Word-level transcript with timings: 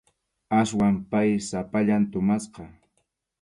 Aswan 0.59 0.95
pay 1.11 1.29
sapallan 1.49 2.03
tumasqa. 2.11 2.63